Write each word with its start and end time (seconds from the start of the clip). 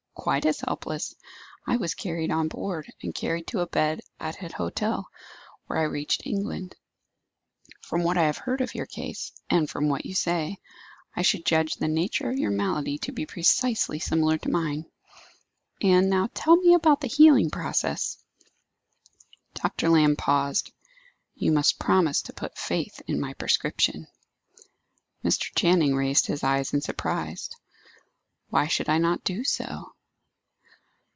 "Quite 0.13 0.45
as 0.45 0.59
helpless. 0.59 1.15
I 1.65 1.77
was 1.77 1.95
carried 1.95 2.29
on 2.29 2.47
board, 2.47 2.93
and 3.01 3.15
carried 3.15 3.47
to 3.47 3.61
a 3.61 3.65
bed 3.65 4.01
at 4.19 4.39
an 4.43 4.51
hotel 4.51 5.09
when 5.65 5.79
I 5.79 5.83
reached 5.83 6.27
England. 6.27 6.75
From 7.81 8.03
what 8.03 8.19
I 8.19 8.23
have 8.25 8.37
heard 8.37 8.61
of 8.61 8.75
your 8.75 8.85
case, 8.85 9.31
and 9.49 9.67
from 9.67 9.87
what 9.87 10.05
you 10.05 10.13
say, 10.13 10.59
I 11.15 11.23
should 11.23 11.43
judge 11.45 11.73
the 11.75 11.87
nature 11.87 12.29
of 12.29 12.37
your 12.37 12.51
malady 12.51 12.99
to 12.99 13.11
be 13.11 13.25
precisely 13.25 13.97
similar 13.97 14.37
to 14.39 14.49
mine." 14.51 14.85
"And 15.81 16.07
now 16.07 16.29
tell 16.35 16.55
me 16.55 16.75
about 16.75 17.01
the 17.01 17.07
healing 17.07 17.49
process." 17.49 18.21
Dr. 19.55 19.89
Lamb 19.89 20.17
paused. 20.17 20.71
"You 21.35 21.51
must 21.51 21.79
promise 21.79 22.21
to 22.23 22.33
put 22.33 22.59
faith 22.59 23.01
in 23.07 23.19
my 23.19 23.33
prescription." 23.33 24.05
Mr. 25.25 25.49
Channing 25.55 25.95
raised 25.95 26.27
his 26.27 26.43
eyes 26.43 26.73
in 26.75 26.81
surprise. 26.81 27.49
"Why 28.49 28.67
should 28.67 28.87
I 28.89 28.99
not 28.99 29.23
do 29.23 29.43
so?" 29.43 29.93